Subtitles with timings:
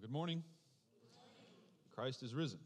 [0.00, 0.42] Well, good morning.
[1.94, 2.58] Christ is risen.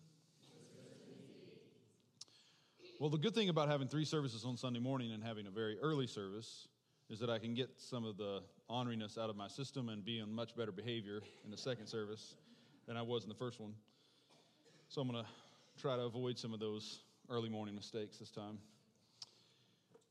[3.00, 5.76] Well, the good thing about having three services on Sunday morning and having a very
[5.80, 6.68] early service
[7.10, 10.20] is that I can get some of the honoriness out of my system and be
[10.20, 12.36] on much better behavior in the second service
[12.86, 13.72] than I was in the first one.
[14.88, 15.30] So I'm going to
[15.80, 18.58] try to avoid some of those early morning mistakes this time.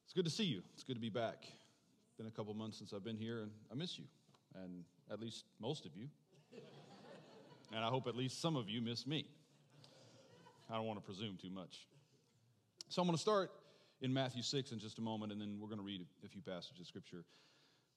[0.04, 0.62] It's good to see you.
[0.74, 1.38] It's good to be back.
[1.46, 4.04] It's been a couple months since I've been here, and I miss you,
[4.62, 6.10] and at least most of you.
[7.76, 9.26] And I hope at least some of you miss me.
[10.70, 11.88] I don't want to presume too much.
[12.90, 13.52] So I'm going to start
[14.02, 16.42] in Matthew 6 in just a moment, and then we're going to read a few
[16.42, 17.26] passages of scripture.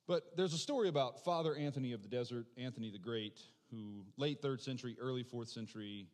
[0.06, 3.40] But there's a story about Father Anthony of the Desert, Anthony the Great,
[3.70, 6.06] who late third century, early fourth century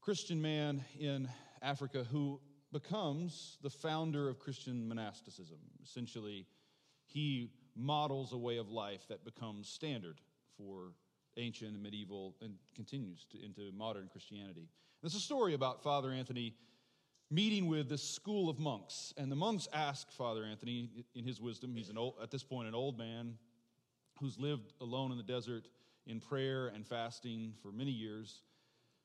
[0.00, 1.28] Christian man in
[1.62, 2.40] Africa who
[2.72, 5.58] becomes the founder of Christian monasticism.
[5.82, 6.46] Essentially,
[7.06, 10.20] he models a way of life that becomes standard
[10.56, 10.92] for
[11.40, 14.68] ancient and medieval and continues to, into modern Christianity.
[15.02, 16.54] There's a story about Father Anthony
[17.30, 21.74] meeting with this school of monks, and the monks ask Father Anthony, in his wisdom,
[21.74, 23.34] he's an old, at this point an old man
[24.18, 25.68] who's lived alone in the desert
[26.06, 28.42] in prayer and fasting for many years,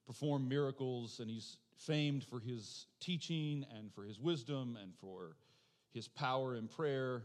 [0.08, 5.36] performed miracles, and he's famed for his teaching and for his wisdom and for
[5.94, 7.24] his power in prayer.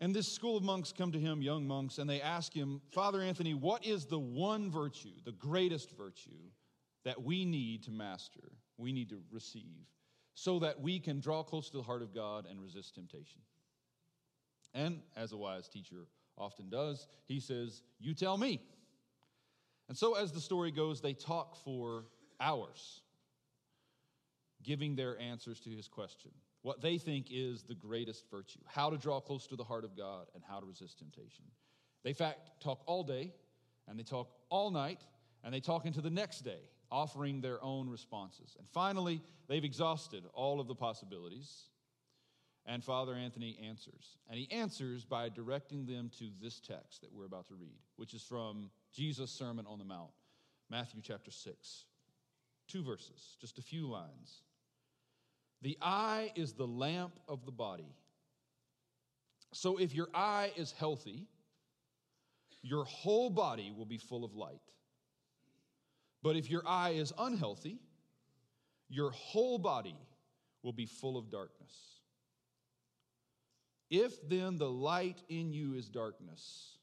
[0.00, 3.22] And this school of monks come to him, young monks, and they ask him, Father
[3.22, 6.50] Anthony, what is the one virtue, the greatest virtue
[7.04, 9.86] that we need to master, we need to receive,
[10.34, 13.40] so that we can draw close to the heart of God and resist temptation?
[14.74, 18.60] And as a wise teacher often does, he says, You tell me.
[19.88, 22.04] And so, as the story goes, they talk for
[22.38, 23.00] hours,
[24.62, 26.32] giving their answers to his question
[26.66, 29.96] what they think is the greatest virtue how to draw close to the heart of
[29.96, 31.44] God and how to resist temptation.
[32.02, 33.32] They, fact, talk all day
[33.86, 35.00] and they talk all night
[35.44, 36.58] and they talk into the next day,
[36.90, 38.56] offering their own responses.
[38.58, 41.68] And finally, they've exhausted all of the possibilities.
[42.66, 44.16] And Father Anthony answers.
[44.28, 48.12] And he answers by directing them to this text that we're about to read, which
[48.12, 50.10] is from Jesus' Sermon on the Mount,
[50.68, 51.84] Matthew chapter 6.
[52.66, 54.42] Two verses, just a few lines.
[55.66, 57.92] The eye is the lamp of the body.
[59.52, 61.26] So if your eye is healthy,
[62.62, 64.60] your whole body will be full of light.
[66.22, 67.80] But if your eye is unhealthy,
[68.88, 69.96] your whole body
[70.62, 71.72] will be full of darkness.
[73.90, 76.78] If then the light in you is darkness,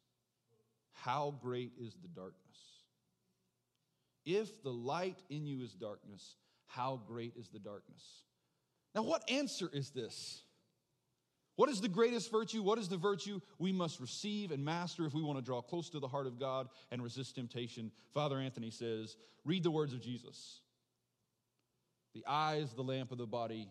[0.92, 2.58] how great is the darkness?
[4.26, 6.36] If the light in you is darkness,
[6.68, 8.04] how great is the darkness?
[8.96, 10.42] Now, what answer is this?
[11.56, 12.64] What is the greatest virtue?
[12.64, 15.90] What is the virtue we must receive and master if we want to draw close
[15.92, 17.92] to the heart of God and resist temptation?
[18.14, 19.16] Father Anthony says,
[19.46, 20.62] read the words of Jesus.
[22.16, 23.70] The eye is the lamp of the body.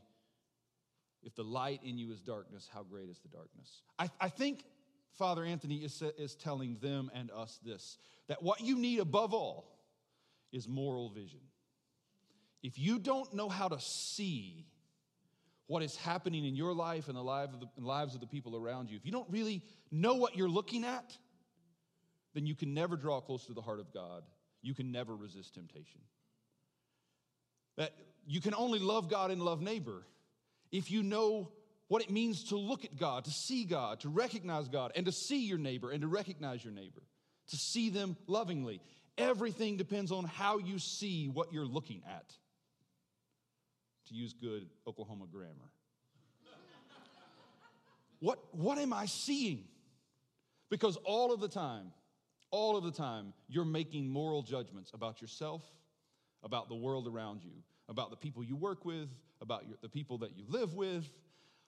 [1.25, 3.83] If the light in you is darkness, how great is the darkness?
[3.99, 4.65] I, I think
[5.13, 9.77] Father Anthony is, is telling them and us this that what you need above all
[10.53, 11.41] is moral vision.
[12.63, 14.67] If you don't know how to see
[15.67, 18.57] what is happening in your life and the, life of the lives of the people
[18.57, 21.17] around you, if you don't really know what you're looking at,
[22.35, 24.23] then you can never draw close to the heart of God.
[24.63, 26.01] You can never resist temptation.
[27.77, 27.93] That
[28.27, 30.03] you can only love God and love neighbor
[30.71, 31.51] if you know
[31.89, 35.13] what it means to look at God, to see God, to recognize God, and to
[35.13, 37.03] see your neighbor and to recognize your neighbor,
[37.49, 38.81] to see them lovingly.
[39.19, 42.25] Everything depends on how you see what you're looking at
[44.09, 45.71] to use good Oklahoma grammar.
[48.21, 49.65] what, what am I seeing?
[50.71, 51.93] Because all of the time,
[52.51, 55.63] all of the time, you're making moral judgments about yourself,
[56.43, 57.53] about the world around you,
[57.89, 59.09] about the people you work with,
[59.41, 61.11] about your, the people that you live with,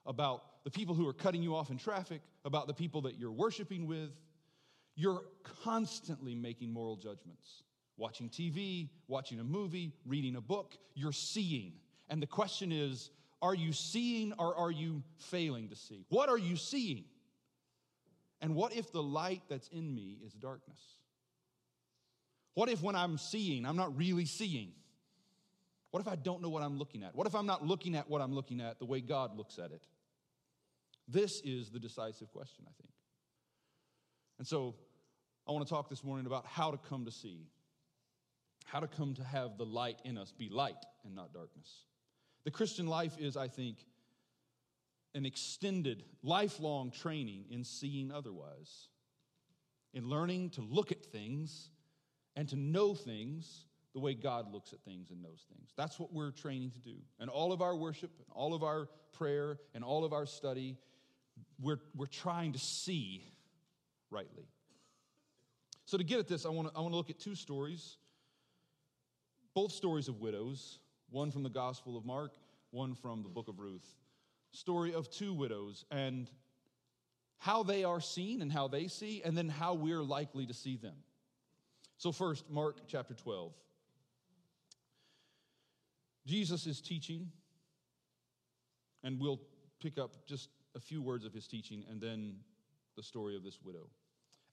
[0.06, 3.32] about the people who are cutting you off in traffic, about the people that you're
[3.32, 4.10] worshiping with.
[4.96, 5.22] You're
[5.64, 7.62] constantly making moral judgments.
[7.96, 11.72] Watching TV, watching a movie, reading a book, you're seeing.
[12.08, 13.10] And the question is
[13.42, 16.06] are you seeing or are you failing to see?
[16.08, 17.04] What are you seeing?
[18.40, 20.78] And what if the light that's in me is darkness?
[22.54, 24.72] What if when I'm seeing, I'm not really seeing?
[25.90, 27.14] What if I don't know what I'm looking at?
[27.14, 29.70] What if I'm not looking at what I'm looking at the way God looks at
[29.72, 29.82] it?
[31.06, 32.92] This is the decisive question, I think.
[34.38, 34.74] And so
[35.46, 37.46] I want to talk this morning about how to come to see,
[38.64, 41.68] how to come to have the light in us be light and not darkness.
[42.44, 43.79] The Christian life is, I think,
[45.14, 48.88] an extended, lifelong training in seeing otherwise,
[49.93, 51.70] in learning to look at things
[52.37, 55.70] and to know things the way God looks at things and knows things.
[55.76, 56.96] That's what we're training to do.
[57.20, 60.76] And all of our worship, and all of our prayer, and all of our study,
[61.61, 63.25] we're, we're trying to see
[64.11, 64.49] rightly.
[65.87, 67.99] So, to get at this, I want to I want to look at two stories,
[69.55, 70.79] both stories of widows,
[71.14, 72.34] one from the Gospel of Mark,
[72.72, 73.87] one from the book of Ruth.
[74.50, 76.28] Story of two widows and
[77.38, 80.76] how they are seen and how they see, and then how we're likely to see
[80.76, 80.94] them.
[81.99, 83.52] So, first, Mark chapter 12.
[86.26, 87.31] Jesus is teaching,
[89.05, 89.40] and we'll
[89.81, 92.34] pick up just a few words of his teaching and then
[92.96, 93.88] the story of this widow.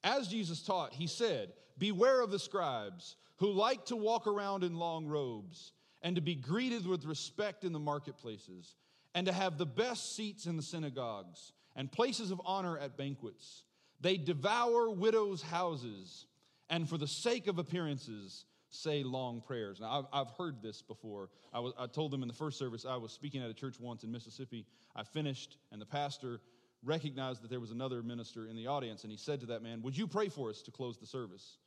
[0.03, 4.75] As Jesus taught, he said, Beware of the scribes who like to walk around in
[4.75, 8.75] long robes and to be greeted with respect in the marketplaces
[9.13, 13.63] and to have the best seats in the synagogues and places of honor at banquets.
[13.99, 16.25] They devour widows' houses
[16.69, 19.79] and for the sake of appearances say long prayers.
[19.81, 21.29] Now, I've, I've heard this before.
[21.53, 23.79] I, was, I told them in the first service, I was speaking at a church
[23.79, 24.65] once in Mississippi.
[24.95, 26.39] I finished, and the pastor
[26.83, 29.81] recognized that there was another minister in the audience, and he said to that man,
[29.81, 31.57] Would you pray for us to close the service?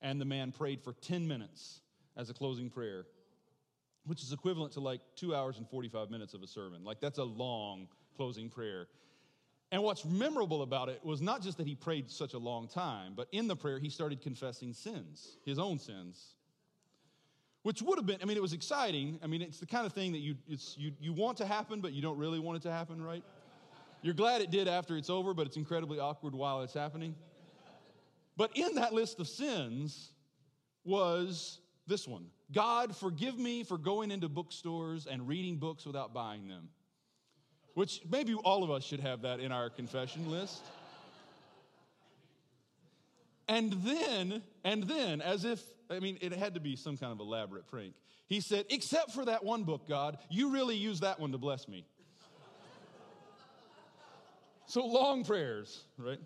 [0.00, 1.80] And the man prayed for 10 minutes
[2.16, 3.06] as a closing prayer,
[4.06, 6.84] which is equivalent to like two hours and 45 minutes of a sermon.
[6.84, 8.86] Like, that's a long closing prayer.
[9.72, 13.14] And what's memorable about it was not just that he prayed such a long time,
[13.16, 16.34] but in the prayer, he started confessing sins, his own sins
[17.64, 19.18] which would have been, I mean, it was exciting.
[19.22, 21.94] I mean, it's the kind of thing that you, you, you want to happen, but
[21.94, 23.24] you don't really want it to happen, right?
[24.02, 27.14] You're glad it did after it's over, but it's incredibly awkward while it's happening.
[28.36, 30.12] But in that list of sins
[30.84, 36.46] was this one God, forgive me for going into bookstores and reading books without buying
[36.48, 36.68] them.
[37.74, 40.62] Which maybe all of us should have that in our confession list.
[43.48, 45.60] And then, and then, as if
[45.90, 47.94] I mean, it had to be some kind of elaborate prank.
[48.26, 51.68] He said, Except for that one book, God, you really used that one to bless
[51.68, 51.84] me.
[54.66, 56.20] so long prayers, right?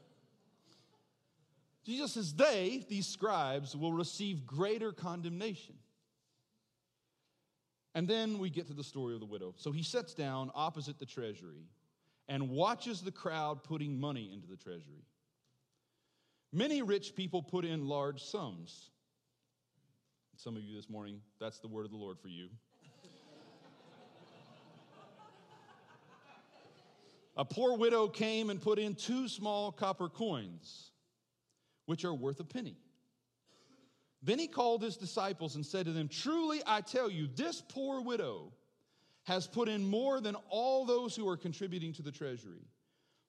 [1.84, 5.74] Jesus says, They, these scribes, will receive greater condemnation.
[7.98, 9.54] And then we get to the story of the widow.
[9.56, 11.66] So he sits down opposite the treasury
[12.28, 15.02] and watches the crowd putting money into the treasury.
[16.52, 18.90] Many rich people put in large sums.
[20.36, 22.50] Some of you this morning, that's the word of the Lord for you.
[27.36, 30.92] a poor widow came and put in two small copper coins,
[31.86, 32.76] which are worth a penny.
[34.22, 38.00] Then he called his disciples and said to them, Truly I tell you, this poor
[38.00, 38.52] widow
[39.24, 42.66] has put in more than all those who are contributing to the treasury.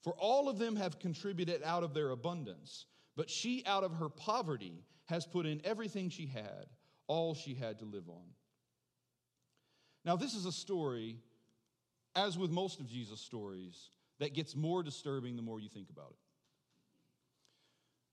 [0.02, 4.10] For all of them have contributed out of their abundance, but she out of her
[4.10, 6.68] poverty has put in everything she had
[7.08, 8.24] all she had to live on.
[10.06, 11.18] Now, this is a story,
[12.16, 13.90] as with most of Jesus' stories,
[14.20, 16.29] that gets more disturbing the more you think about it.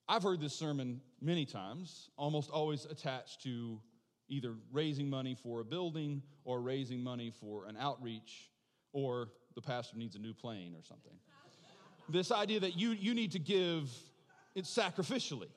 [0.08, 3.80] I've heard this sermon many times, almost always attached to
[4.28, 8.50] either raising money for a building or raising money for an outreach
[8.92, 11.12] or the pastor needs a new plane or something.
[12.08, 13.90] this idea that you, you need to give
[14.54, 15.48] it sacrificially.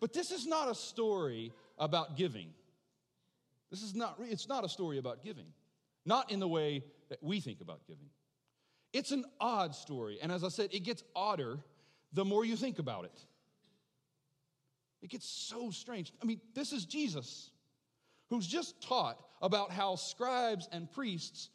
[0.00, 2.48] But this is not a story about giving.
[3.70, 5.46] This is not, it's not a story about giving,
[6.06, 8.06] not in the way that we think about giving.
[8.92, 10.18] It's an odd story.
[10.22, 11.58] And as I said, it gets odder
[12.12, 13.24] the more you think about it.
[15.04, 16.14] It gets so strange.
[16.22, 17.50] I mean, this is Jesus
[18.30, 21.50] who's just taught about how scribes and priests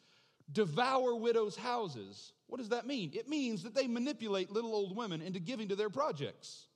[0.52, 2.32] devour widows' houses.
[2.46, 3.10] What does that mean?
[3.12, 6.68] It means that they manipulate little old women into giving to their projects.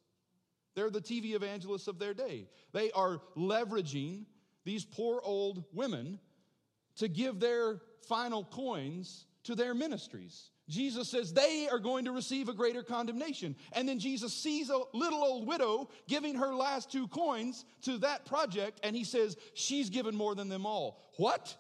[0.75, 2.49] They're the TV evangelists of their day.
[2.73, 4.25] They are leveraging
[4.65, 6.19] these poor old women
[6.97, 10.51] to give their final coins to their ministries.
[10.69, 13.55] Jesus says they are going to receive a greater condemnation.
[13.73, 18.25] And then Jesus sees a little old widow giving her last two coins to that
[18.25, 21.03] project, and he says, She's given more than them all.
[21.19, 21.55] What?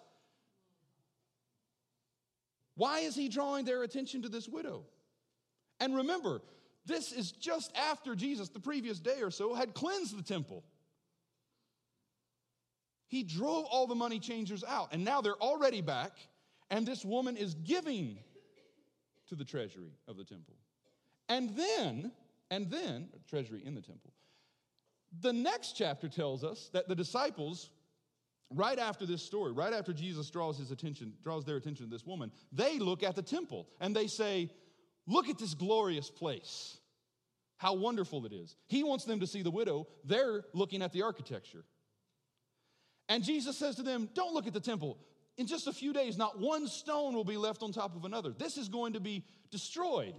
[2.76, 4.84] Why is he drawing their attention to this widow?
[5.80, 6.40] And remember,
[6.86, 10.64] this is just after Jesus, the previous day or so, had cleansed the temple.
[13.06, 16.12] He drove all the money changers out, and now they're already back,
[16.70, 18.18] and this woman is giving
[19.28, 20.54] to the treasury of the temple.
[21.28, 22.12] And then,
[22.50, 24.12] and then, treasury in the temple.
[25.20, 27.70] The next chapter tells us that the disciples,
[28.50, 32.04] right after this story, right after Jesus draws his attention, draws their attention to this
[32.04, 34.50] woman, they look at the temple and they say,
[35.06, 36.78] Look at this glorious place.
[37.58, 38.56] How wonderful it is.
[38.68, 39.86] He wants them to see the widow.
[40.04, 41.64] They're looking at the architecture.
[43.08, 44.98] And Jesus says to them, Don't look at the temple.
[45.36, 48.32] In just a few days, not one stone will be left on top of another.
[48.32, 50.14] This is going to be destroyed.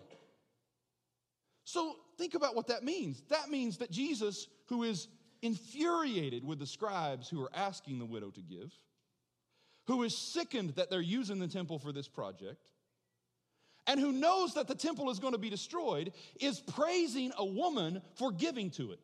[1.64, 3.22] So think about what that means.
[3.30, 5.08] That means that Jesus, who is
[5.42, 8.74] infuriated with the scribes who are asking the widow to give,
[9.88, 12.72] who is sickened that they're using the temple for this project,
[13.88, 18.02] and who knows that the temple is going to be destroyed, is praising a woman
[18.16, 19.00] for giving to it.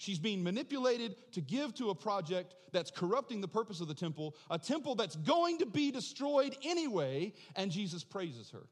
[0.00, 4.34] She's being manipulated to give to a project that's corrupting the purpose of the temple,
[4.50, 8.62] a temple that's going to be destroyed anyway, and Jesus praises her.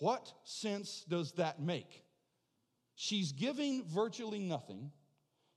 [0.00, 2.04] What sense does that make?
[2.94, 4.90] She's giving virtually nothing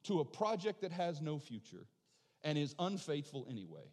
[0.04, 1.86] to a project that has no future
[2.46, 3.92] and is unfaithful anyway.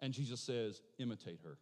[0.00, 1.58] And Jesus says, imitate her.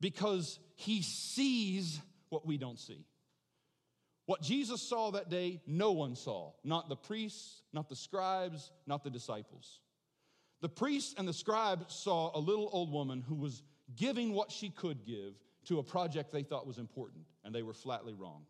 [0.00, 3.06] Because he sees what we don't see.
[4.30, 6.52] What Jesus saw that day, no one saw.
[6.62, 9.80] Not the priests, not the scribes, not the disciples.
[10.60, 13.64] The priests and the scribes saw a little old woman who was
[13.96, 15.34] giving what she could give
[15.64, 18.44] to a project they thought was important, and they were flatly wrong.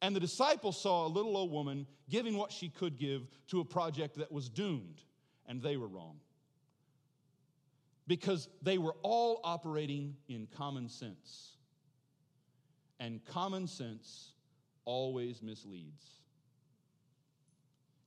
[0.00, 3.64] And the disciples saw a little old woman giving what she could give to a
[3.64, 5.02] project that was doomed,
[5.48, 6.20] and they were wrong.
[8.06, 11.56] Because they were all operating in common sense.
[13.00, 14.33] And common sense
[14.84, 16.04] always misleads.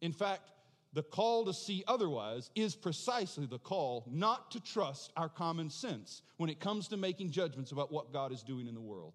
[0.01, 0.51] In fact,
[0.93, 6.21] the call to see otherwise is precisely the call not to trust our common sense
[6.37, 9.13] when it comes to making judgments about what God is doing in the world.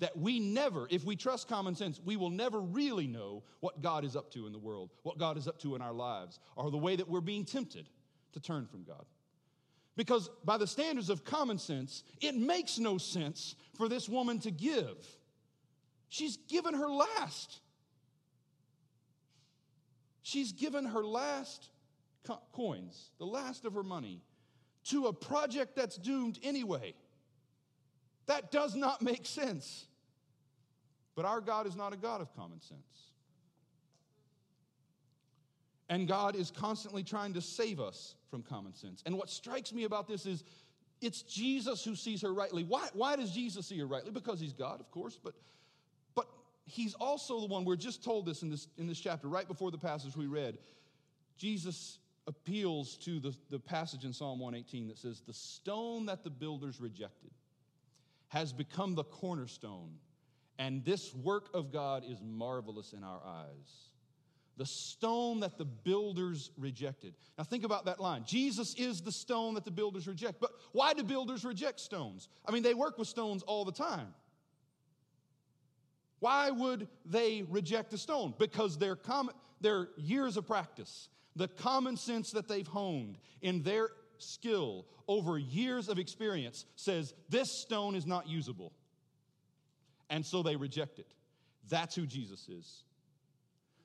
[0.00, 4.04] That we never, if we trust common sense, we will never really know what God
[4.04, 6.70] is up to in the world, what God is up to in our lives, or
[6.70, 7.88] the way that we're being tempted
[8.32, 9.04] to turn from God.
[9.96, 14.50] Because by the standards of common sense, it makes no sense for this woman to
[14.50, 14.96] give
[16.10, 17.60] She's given her last.
[20.22, 21.70] She's given her last
[22.24, 24.20] co- coins, the last of her money,
[24.86, 26.94] to a project that's doomed anyway.
[28.26, 29.86] That does not make sense.
[31.14, 32.80] But our God is not a God of common sense.
[35.88, 39.02] And God is constantly trying to save us from common sense.
[39.06, 40.42] And what strikes me about this is
[41.00, 42.64] it's Jesus who sees her rightly.
[42.64, 44.10] Why, why does Jesus see her rightly?
[44.10, 45.34] Because he's God, of course, but
[46.64, 49.70] he's also the one, we're just told this in this, in this chapter, right before
[49.70, 50.58] the passage we read.
[51.36, 56.30] Jesus appeals to the, the passage in Psalm 118 that says, The stone that the
[56.30, 57.30] builders rejected
[58.28, 59.94] has become the cornerstone,
[60.58, 63.90] and this work of God is marvelous in our eyes.
[64.56, 67.14] The stone that the builders rejected.
[67.38, 68.24] Now, think about that line.
[68.26, 70.38] Jesus is the stone that the builders reject.
[70.38, 72.28] But why do builders reject stones?
[72.46, 74.08] I mean, they work with stones all the time.
[76.20, 78.34] Why would they reject a stone?
[78.38, 83.88] Because their, com- their years of practice, the common sense that they've honed in their
[84.18, 88.72] skill over years of experience says this stone is not usable.
[90.10, 91.14] And so they reject it.
[91.68, 92.84] That's who Jesus is.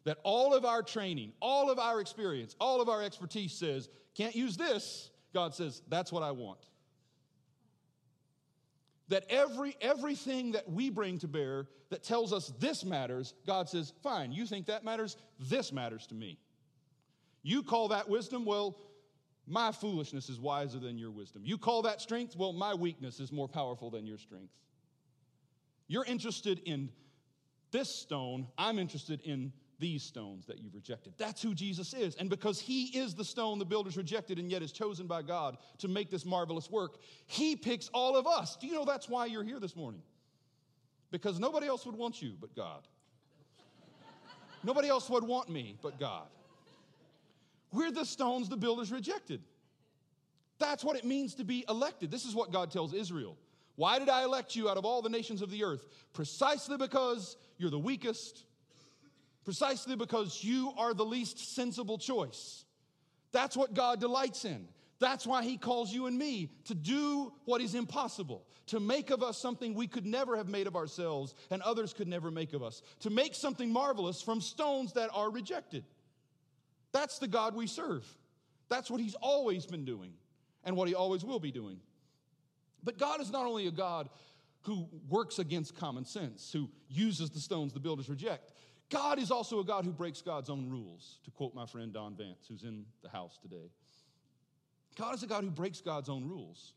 [0.03, 4.35] That all of our training, all of our experience, all of our expertise says, can't
[4.35, 5.09] use this.
[5.33, 6.59] God says, that's what I want
[9.09, 13.93] that every everything that we bring to bear that tells us this matters god says
[14.01, 15.17] fine you think that matters?
[15.39, 16.39] This matters to me.
[17.43, 18.45] You call that wisdom?
[18.45, 18.77] Well
[19.47, 21.43] my foolishness is wiser than your wisdom.
[21.45, 22.35] You call that strength?
[22.35, 24.53] Well my weakness is more powerful than your strength.
[25.87, 26.89] You're interested in
[27.71, 28.47] this stone.
[28.57, 31.13] I'm interested in these stones that you've rejected.
[31.17, 32.15] That's who Jesus is.
[32.15, 35.57] And because he is the stone the builders rejected and yet is chosen by God
[35.79, 38.55] to make this marvelous work, he picks all of us.
[38.55, 40.01] Do you know that's why you're here this morning?
[41.11, 42.87] Because nobody else would want you but God.
[44.63, 46.27] nobody else would want me but God.
[47.71, 49.41] We're the stones the builders rejected.
[50.59, 52.11] That's what it means to be elected.
[52.11, 53.37] This is what God tells Israel.
[53.75, 55.85] Why did I elect you out of all the nations of the earth?
[56.13, 58.45] Precisely because you're the weakest,
[59.45, 62.65] precisely because you are the least sensible choice.
[63.31, 64.67] That's what God delights in.
[64.99, 69.21] That's why He calls you and me to do what is impossible, to make of
[69.21, 72.63] us something we could never have made of ourselves and others could never make of
[72.63, 75.83] us, to make something marvelous from stones that are rejected.
[76.91, 78.05] That's the God we serve.
[78.69, 80.13] That's what He's always been doing
[80.63, 81.79] and what He always will be doing.
[82.83, 84.09] But God is not only a God
[84.61, 88.51] who works against common sense, who uses the stones the builders reject.
[88.89, 92.15] God is also a God who breaks God's own rules, to quote my friend Don
[92.15, 93.71] Vance, who's in the house today.
[94.95, 96.73] God is a God who breaks God's own rules.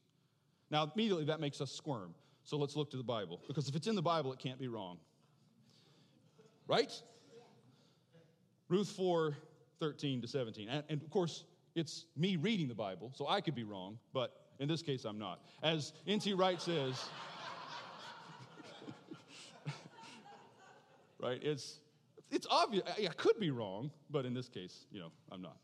[0.70, 2.14] Now, immediately that makes us squirm.
[2.44, 4.68] So let's look to the Bible, because if it's in the Bible, it can't be
[4.68, 4.98] wrong.
[6.66, 6.92] Right?
[8.68, 9.36] Ruth 4
[9.80, 10.68] 13 to 17.
[10.68, 14.32] And, and, of course, it's me reading the Bible, so I could be wrong, but
[14.58, 15.40] in this case, I'm not.
[15.62, 16.34] As N.T.
[16.34, 17.08] Wright says,
[21.20, 21.78] right, it's,
[22.30, 22.84] it's obvious.
[22.86, 25.56] I, I could be wrong, but in this case, you know, I'm not.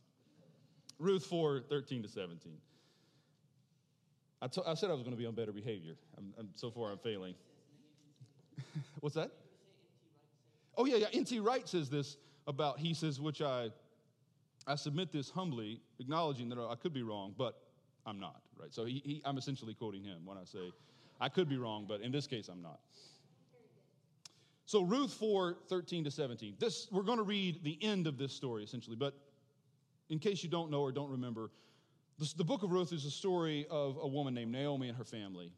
[0.98, 2.52] Ruth 4 13 to 17.
[4.42, 5.94] I, said I was going to be on better behavior.
[6.18, 7.34] I'm, I'm, so far, I'm failing.
[9.00, 9.30] What's that?
[10.76, 11.06] Oh, yeah, yeah.
[11.12, 11.40] N.T.
[11.40, 13.70] Wright says this about, he says, which I,
[14.66, 17.58] I submit this humbly, acknowledging that I could be wrong, but
[18.04, 18.72] I'm not, right?
[18.74, 20.72] So he, he, I'm essentially quoting him when I say,
[21.20, 22.80] I could be wrong, but in this case, I'm not.
[24.66, 26.56] So Ruth 4, 13 to 17.
[26.58, 29.14] This, we're going to read the end of this story, essentially, but
[30.08, 31.50] in case you don't know or don't remember,
[32.18, 35.04] this, the book of Ruth is a story of a woman named Naomi and her
[35.04, 35.52] family.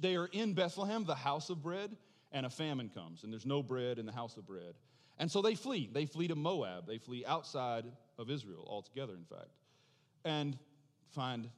[0.00, 1.96] They are in Bethlehem, the house of bread,
[2.32, 4.74] and a famine comes, and there's no bread in the house of bread.
[5.18, 5.88] And so they flee.
[5.90, 6.86] They flee to Moab.
[6.86, 7.84] They flee outside
[8.18, 9.48] of Israel altogether, in fact,
[10.24, 10.58] and
[11.12, 11.48] find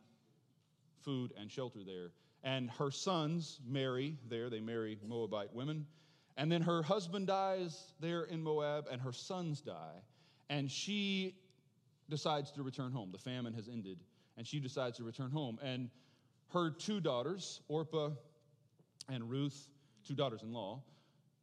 [1.01, 2.11] food and shelter there.
[2.49, 4.49] And her sons marry there.
[4.49, 5.85] They marry Moabite women.
[6.39, 10.01] And then her husband dies there in Moab, and her sons die.
[10.49, 11.35] And she
[12.09, 13.11] decides to return home.
[13.13, 13.99] The famine has ended,
[14.39, 15.59] and she decides to return home.
[15.63, 15.91] And
[16.55, 18.13] her two daughters, Orpah
[19.11, 19.69] and Ruth,
[20.07, 20.81] two daughters in law,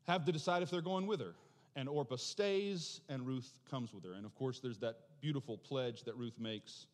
[0.08, 1.36] have to decide if they're going with her.
[1.76, 4.14] And Orpah stays, and Ruth comes with her.
[4.14, 6.88] And of course, there's that beautiful pledge that Ruth makes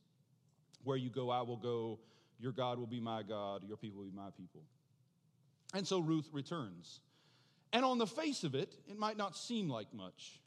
[0.83, 1.99] Where you go, I will go.
[2.41, 3.63] Your God will be my God.
[3.67, 4.61] Your people will be my people.
[5.73, 6.99] And so Ruth returns.
[7.71, 10.41] And on the face of it, it might not seem like much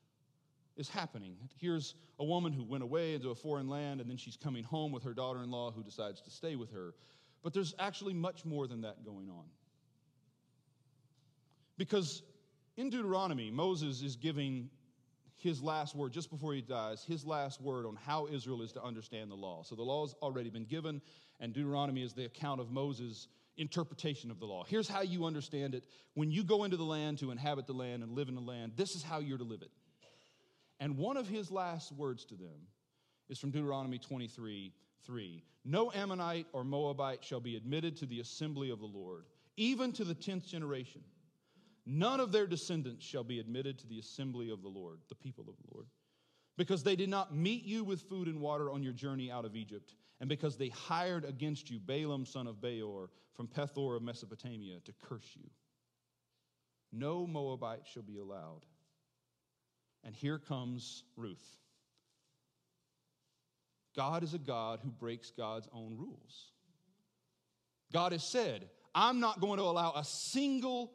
[0.77, 1.37] is happening.
[1.61, 4.93] Here's a woman who went away into a foreign land, and then she's coming home
[4.93, 6.95] with her daughter in law who decides to stay with her.
[7.43, 9.45] But there's actually much more than that going on.
[11.77, 12.23] Because
[12.77, 14.69] in Deuteronomy, Moses is giving
[15.37, 18.83] his last word, just before he dies, his last word on how Israel is to
[18.83, 19.63] understand the law.
[19.63, 21.03] So the law has already been given,
[21.41, 24.65] and Deuteronomy is the account of Moses' interpretation of the law.
[24.67, 25.85] Here's how you understand it.
[26.15, 28.73] When you go into the land to inhabit the land and live in the land,
[28.77, 29.71] this is how you're to live it.
[30.81, 32.69] And one of his last words to them
[33.29, 34.73] is from Deuteronomy 23
[35.07, 35.45] 3.
[35.67, 40.05] No Ammonite or Moabite shall be admitted to the assembly of the Lord, even to
[40.05, 41.03] the tenth generation.
[41.87, 45.45] None of their descendants shall be admitted to the assembly of the Lord, the people
[45.49, 45.87] of the Lord,
[46.57, 49.57] because they did not meet you with food and water on your journey out of
[49.57, 54.81] Egypt, and because they hired against you Balaam, son of Beor, from Pethor of Mesopotamia,
[54.85, 55.51] to curse you.
[56.93, 58.65] No Moabite shall be allowed.
[60.05, 61.57] And here comes Ruth.
[63.97, 66.53] God is a God who breaks God's own rules.
[67.93, 70.93] God has said, I'm not going to allow a single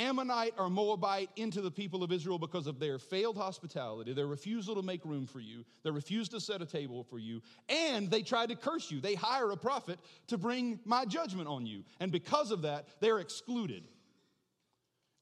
[0.00, 4.74] Ammonite or Moabite into the people of Israel because of their failed hospitality, their refusal
[4.74, 8.22] to make room for you, their refusal to set a table for you, and they
[8.22, 9.00] tried to curse you.
[9.00, 11.84] They hire a prophet to bring my judgment on you.
[12.00, 13.84] And because of that, they're excluded.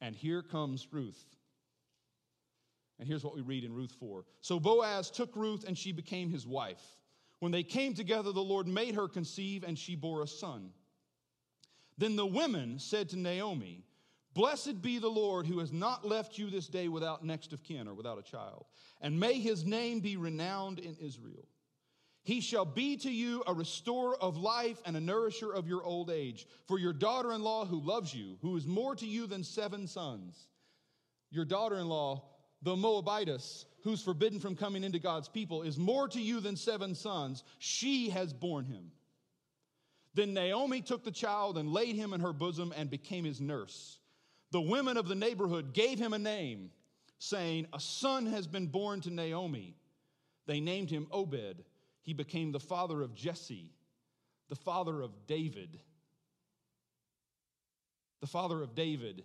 [0.00, 1.24] And here comes Ruth.
[3.00, 4.24] And here's what we read in Ruth 4.
[4.40, 6.82] So Boaz took Ruth, and she became his wife.
[7.40, 10.70] When they came together, the Lord made her conceive, and she bore a son.
[11.96, 13.84] Then the women said to Naomi,
[14.38, 17.88] Blessed be the Lord who has not left you this day without next of kin
[17.88, 18.66] or without a child,
[19.00, 21.48] and may his name be renowned in Israel.
[22.22, 26.08] He shall be to you a restorer of life and a nourisher of your old
[26.08, 26.46] age.
[26.68, 29.88] For your daughter in law who loves you, who is more to you than seven
[29.88, 30.46] sons,
[31.32, 32.22] your daughter in law,
[32.62, 36.94] the Moabitess, who's forbidden from coming into God's people, is more to you than seven
[36.94, 37.42] sons.
[37.58, 38.92] She has borne him.
[40.14, 43.98] Then Naomi took the child and laid him in her bosom and became his nurse.
[44.50, 46.70] The women of the neighborhood gave him a name,
[47.18, 49.76] saying, A son has been born to Naomi.
[50.46, 51.64] They named him Obed.
[52.02, 53.72] He became the father of Jesse,
[54.48, 55.78] the father of David.
[58.20, 59.24] The father of David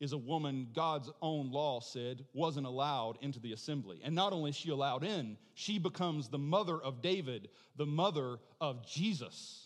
[0.00, 4.00] is a woman God's own law said wasn't allowed into the assembly.
[4.04, 8.38] And not only is she allowed in, she becomes the mother of David, the mother
[8.60, 9.65] of Jesus.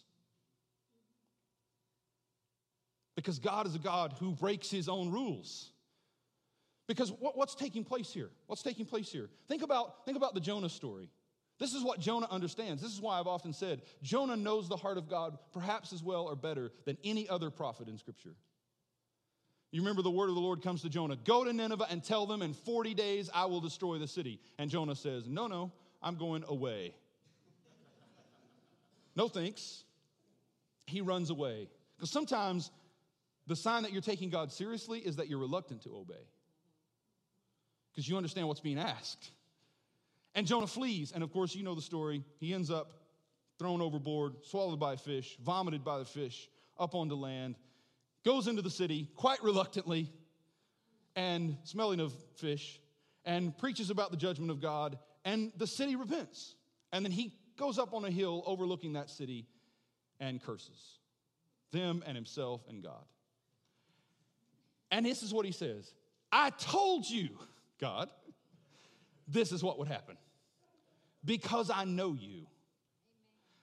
[3.21, 5.73] Because God is a God who breaks his own rules.
[6.89, 8.31] Because what, what's taking place here?
[8.47, 9.29] What's taking place here?
[9.47, 11.11] Think about, think about the Jonah story.
[11.59, 12.81] This is what Jonah understands.
[12.81, 16.23] This is why I've often said Jonah knows the heart of God perhaps as well
[16.23, 18.35] or better than any other prophet in Scripture.
[19.71, 22.25] You remember the word of the Lord comes to Jonah Go to Nineveh and tell
[22.25, 24.41] them in 40 days I will destroy the city.
[24.59, 26.95] And Jonah says, No, no, I'm going away.
[29.15, 29.85] no thanks.
[30.87, 31.69] He runs away.
[31.99, 32.71] Because sometimes
[33.51, 36.25] the sign that you're taking God seriously is that you're reluctant to obey.
[37.91, 39.33] because you understand what's being asked.
[40.37, 41.11] And Jonah flees.
[41.13, 42.23] And of course, you know the story.
[42.39, 42.93] He ends up
[43.59, 47.57] thrown overboard, swallowed by a fish, vomited by the fish, up onto land,
[48.25, 50.09] goes into the city quite reluctantly
[51.17, 52.81] and smelling of fish,
[53.25, 54.97] and preaches about the judgment of God.
[55.25, 56.55] And the city repents.
[56.93, 59.49] And then he goes up on a hill overlooking that city
[60.21, 60.99] and curses
[61.73, 63.05] them and himself and God.
[64.91, 65.93] And this is what he says
[66.33, 67.31] I told you,
[67.81, 68.11] God,
[69.29, 70.17] this is what would happen
[71.25, 72.47] because I know you.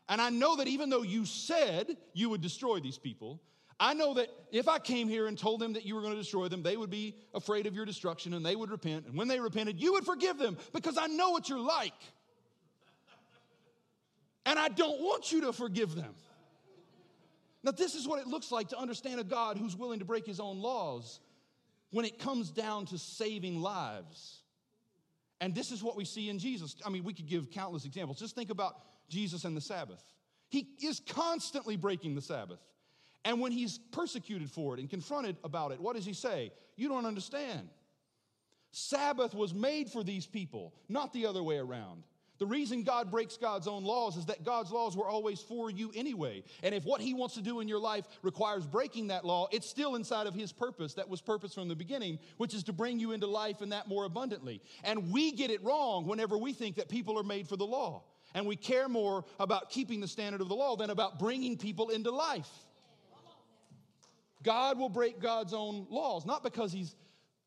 [0.10, 3.42] And I know that even though you said you would destroy these people,
[3.80, 6.20] I know that if I came here and told them that you were going to
[6.20, 9.06] destroy them, they would be afraid of your destruction and they would repent.
[9.06, 11.94] And when they repented, you would forgive them because I know what you're like.
[14.46, 16.16] And I don't want you to forgive them.
[17.68, 20.26] Now, this is what it looks like to understand a God who's willing to break
[20.26, 21.20] his own laws
[21.92, 24.38] when it comes down to saving lives.
[25.42, 26.78] And this is what we see in Jesus.
[26.86, 28.20] I mean, we could give countless examples.
[28.20, 28.78] Just think about
[29.10, 30.02] Jesus and the Sabbath.
[30.48, 32.62] He is constantly breaking the Sabbath.
[33.26, 36.54] And when he's persecuted for it and confronted about it, what does he say?
[36.78, 37.68] You don't understand.
[38.72, 42.04] Sabbath was made for these people, not the other way around.
[42.40, 45.92] The reason God breaks God's own laws is that God's laws were always for you
[45.96, 46.44] anyway.
[46.64, 49.70] And if what He wants to do in your life requires breaking that law, it's
[49.70, 53.00] still inside of His purpose that was purpose from the beginning, which is to bring
[53.00, 54.62] you into life and that more abundantly.
[54.84, 58.04] And we get it wrong whenever we think that people are made for the law.
[58.34, 61.90] And we care more about keeping the standard of the law than about bringing people
[61.90, 62.50] into life.
[64.44, 66.96] God will break God's own laws, not because He's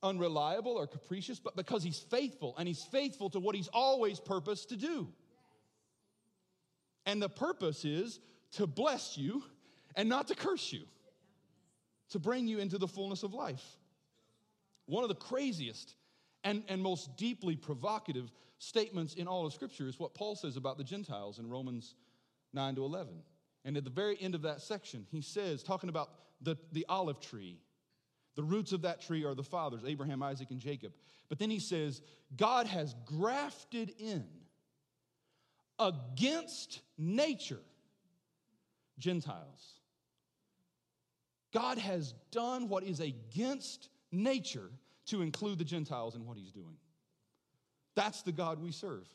[0.03, 4.71] unreliable or capricious, but because he's faithful and he's faithful to what he's always purposed
[4.71, 5.09] to do.
[7.07, 8.21] And the purpose is
[8.53, 9.43] to bless you
[9.97, 10.83] and not to curse you,
[12.11, 13.65] to bring you into the fullness of life.
[14.87, 15.95] One of the craziest
[16.45, 20.79] and, and most deeply provocative statements in all of Scripture is what Paul says about
[20.79, 21.95] the Gentiles in Romans
[22.53, 23.15] 9 to 11.
[23.65, 26.11] And at the very end of that section, he says, talking about
[26.41, 27.59] the, the olive tree
[28.37, 30.93] the roots of that tree are the fathers, Abraham, Isaac, and Jacob.
[31.29, 32.01] But then he says,
[32.37, 34.25] God has grafted in
[35.79, 37.61] against nature
[38.99, 39.81] Gentiles.
[41.53, 44.71] God has done what is against nature
[45.07, 46.77] to include the Gentiles in what he's doing.
[47.97, 49.09] That's the God we serve,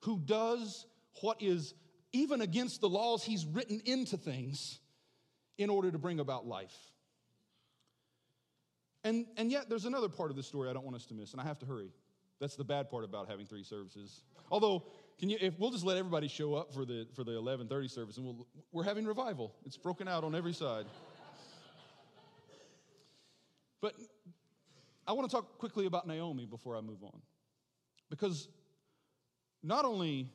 [0.00, 0.86] who does
[1.20, 1.74] what is
[2.12, 4.80] even against the laws he's written into things
[5.58, 6.74] in order to bring about life.
[9.04, 11.32] And, and yet, there's another part of the story I don't want us to miss,
[11.32, 11.90] and I have to hurry.
[12.40, 14.22] That's the bad part about having three services.
[14.50, 14.84] Although,
[15.18, 18.16] can you, if we'll just let everybody show up for the, for the 1130 service,
[18.16, 19.54] and we'll, we're having revival.
[19.64, 20.86] It's broken out on every side.
[23.80, 23.94] but
[25.06, 27.20] I want to talk quickly about Naomi before I move on.
[28.08, 28.48] Because
[29.62, 30.28] not only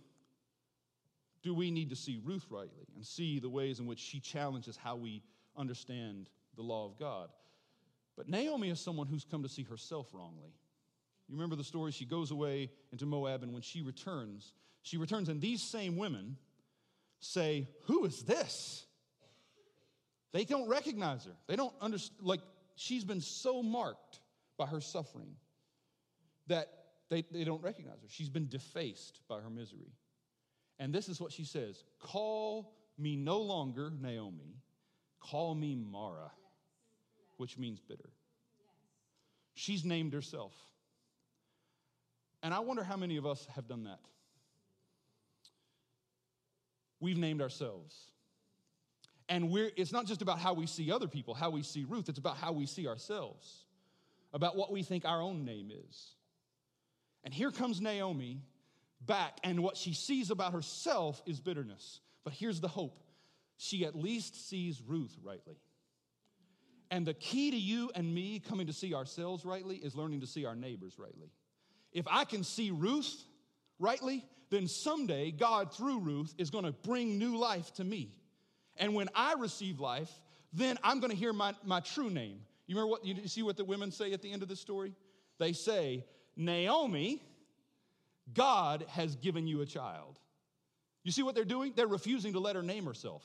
[1.42, 4.78] do we need to see Ruth rightly and see the ways in which she challenges
[4.78, 5.24] how we
[5.58, 7.30] understand the law of God,
[8.20, 10.52] but Naomi is someone who's come to see herself wrongly.
[11.30, 11.94] You remember the story?
[11.94, 14.52] She goes away into Moab, and when she returns,
[14.82, 16.36] she returns, and these same women
[17.22, 18.86] say, Who is this?
[20.34, 21.32] They don't recognize her.
[21.48, 22.42] They don't understand, like,
[22.76, 24.20] she's been so marked
[24.58, 25.38] by her suffering
[26.48, 26.68] that
[27.10, 28.10] they, they don't recognize her.
[28.10, 29.94] She's been defaced by her misery.
[30.78, 34.58] And this is what she says Call me no longer Naomi,
[35.22, 36.32] call me Mara
[37.40, 38.10] which means bitter.
[39.54, 40.54] She's named herself.
[42.44, 44.00] And I wonder how many of us have done that.
[47.00, 47.96] We've named ourselves.
[49.30, 52.10] And we're, it's not just about how we see other people, how we see Ruth,
[52.10, 53.64] it's about how we see ourselves,
[54.34, 56.16] about what we think our own name is.
[57.24, 58.42] And here comes Naomi
[59.00, 62.02] back, and what she sees about herself is bitterness.
[62.26, 63.00] But here's the hope
[63.56, 65.56] she at least sees Ruth rightly.
[66.92, 70.28] And the key to you and me coming to see ourselves rightly is learning to
[70.28, 71.32] see our neighbors rightly.
[71.92, 73.24] If I can see Ruth
[73.78, 78.12] rightly, then someday God, through Ruth, is going to bring new life to me.
[78.78, 80.12] And when I receive life,
[80.54, 82.40] then I'm going to hear my, my true name.
[82.66, 84.96] You remember what you see what the women say at the end of the story?
[85.38, 87.22] They say, Naomi,
[88.34, 90.20] God has given you a child.
[91.04, 91.74] You see what they're doing?
[91.76, 93.24] They're refusing to let her name herself.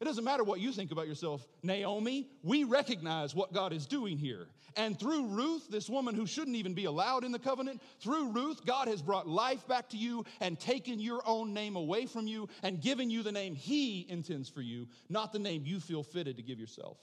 [0.00, 2.30] It doesn't matter what you think about yourself, Naomi.
[2.42, 4.46] We recognize what God is doing here.
[4.76, 8.64] And through Ruth, this woman who shouldn't even be allowed in the covenant, through Ruth,
[8.64, 12.48] God has brought life back to you and taken your own name away from you
[12.62, 16.38] and given you the name He intends for you, not the name you feel fitted
[16.38, 16.96] to give yourself.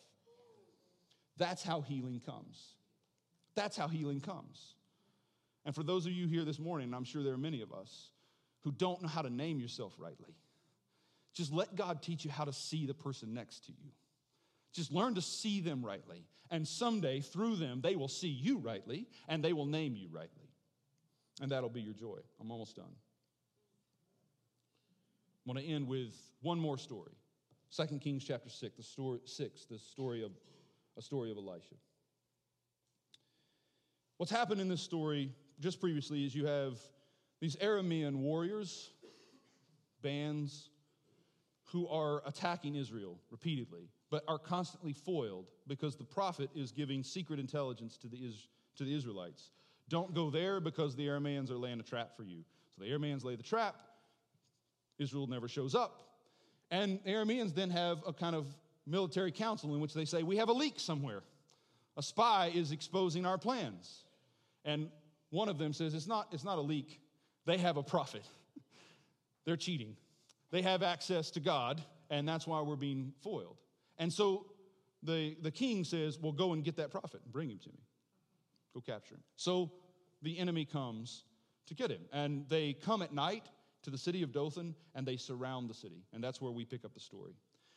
[1.37, 2.73] That's how healing comes.
[3.55, 4.73] That's how healing comes.
[5.65, 7.71] And for those of you here this morning, and I'm sure there are many of
[7.73, 8.09] us
[8.63, 10.33] who don't know how to name yourself rightly,
[11.37, 13.91] just let God teach you how to see the person next to you.
[14.73, 16.25] Just learn to see them rightly.
[16.49, 20.49] And someday, through them, they will see you rightly and they will name you rightly.
[21.39, 22.17] And that'll be your joy.
[22.41, 22.85] I'm almost done.
[25.35, 27.13] I want to end with one more story.
[27.75, 30.31] 2 Kings chapter 6, the story, 6, the story of
[30.97, 31.75] a story of Elisha.
[34.17, 36.79] What's happened in this story just previously is you have
[37.39, 38.89] these Aramean warriors,
[40.01, 40.69] bands,
[41.71, 47.39] who are attacking Israel repeatedly, but are constantly foiled because the prophet is giving secret
[47.39, 48.17] intelligence to the,
[48.77, 49.51] to the Israelites.
[49.89, 52.43] Don't go there because the Arameans are laying a trap for you.
[52.75, 53.75] So the Arameans lay the trap,
[54.97, 56.03] Israel never shows up.
[56.71, 58.45] And the Arameans then have a kind of
[58.85, 61.23] military council in which they say, We have a leak somewhere.
[61.95, 64.03] A spy is exposing our plans.
[64.65, 64.89] And
[65.29, 66.99] one of them says, It's not, it's not a leak,
[67.45, 68.23] they have a prophet.
[69.45, 69.95] They're cheating.
[70.51, 73.57] They have access to God, and that's why we're being foiled.
[73.97, 74.45] And so
[75.03, 77.79] the, the king says, Well, go and get that prophet and bring him to me.
[78.73, 79.23] Go capture him.
[79.35, 79.71] So
[80.21, 81.23] the enemy comes
[81.67, 82.01] to get him.
[82.11, 83.43] And they come at night
[83.83, 86.03] to the city of Dothan and they surround the city.
[86.13, 87.33] And that's where we pick up the story.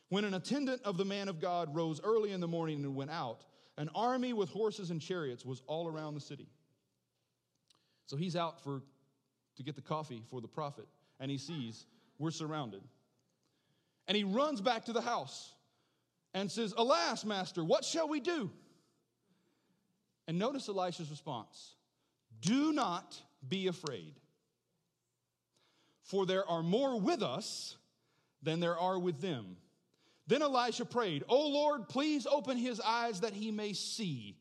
[0.09, 3.11] When an attendant of the man of God rose early in the morning and went
[3.11, 3.44] out,
[3.78, 6.48] an army with horses and chariots was all around the city.
[8.06, 8.83] So he's out for
[9.56, 10.87] to get the coffee for the prophet,
[11.20, 11.87] and he sees
[12.20, 12.83] we're surrounded.
[14.06, 15.52] And he runs back to the house
[16.35, 18.50] and says, Alas, master, what shall we do?
[20.28, 21.74] And notice Elisha's response
[22.40, 24.14] Do not be afraid,
[26.04, 27.76] for there are more with us
[28.42, 29.56] than there are with them.
[30.26, 34.37] Then Elisha prayed, O Lord, please open his eyes that he may see.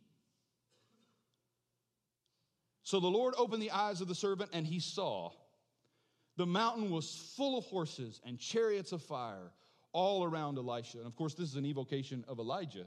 [2.84, 5.32] So the Lord opened the eyes of the servant, and he saw.
[6.40, 9.52] The mountain was full of horses and chariots of fire
[9.92, 11.00] all around Elisha.
[11.00, 12.86] And of course, this is an evocation of Elijah,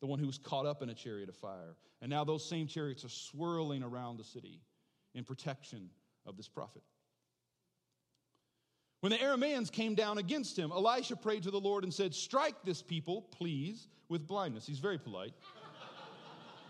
[0.00, 1.74] the one who was caught up in a chariot of fire.
[2.00, 4.60] And now those same chariots are swirling around the city
[5.16, 5.90] in protection
[6.26, 6.82] of this prophet.
[9.00, 12.62] When the Arameans came down against him, Elisha prayed to the Lord and said, Strike
[12.62, 14.64] this people, please, with blindness.
[14.64, 15.34] He's very polite.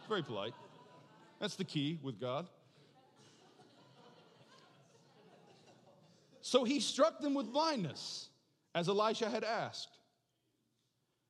[0.08, 0.54] very polite.
[1.40, 2.48] That's the key with God.
[6.46, 8.28] So he struck them with blindness,
[8.74, 9.98] as Elisha had asked.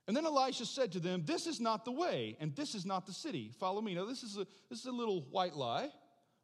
[0.09, 3.07] And then Elisha said to them, This is not the way, and this is not
[3.07, 3.53] the city.
[3.61, 3.95] Follow me.
[3.95, 5.89] Now, this is a, this is a little white lie,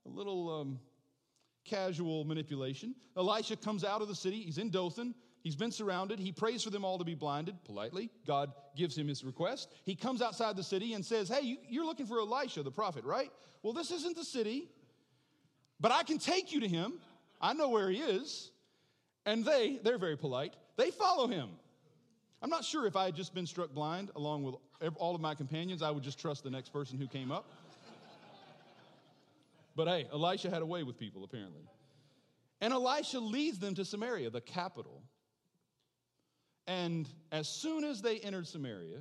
[0.06, 0.78] a little um,
[1.64, 2.94] casual manipulation.
[3.16, 4.40] Elisha comes out of the city.
[4.42, 5.16] He's in Dothan.
[5.42, 6.20] He's been surrounded.
[6.20, 8.08] He prays for them all to be blinded politely.
[8.24, 9.68] God gives him his request.
[9.84, 13.32] He comes outside the city and says, Hey, you're looking for Elisha, the prophet, right?
[13.64, 14.68] Well, this isn't the city,
[15.80, 17.00] but I can take you to him.
[17.40, 18.52] I know where he is.
[19.26, 21.50] And they, they're very polite, they follow him.
[22.42, 24.54] I'm not sure if I had just been struck blind along with
[24.96, 27.44] all of my companions, I would just trust the next person who came up.
[29.76, 31.62] But hey, Elisha had a way with people, apparently.
[32.60, 35.02] And Elisha leads them to Samaria, the capital.
[36.66, 38.98] And as soon as they entered Samaria,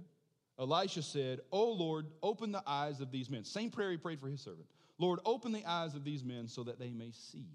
[0.59, 3.43] Elisha said, Oh Lord, open the eyes of these men.
[3.43, 4.67] Same prayer he prayed for his servant.
[4.97, 7.47] Lord, open the eyes of these men so that they may see.